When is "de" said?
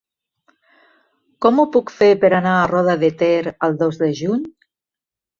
3.03-3.11, 4.05-4.09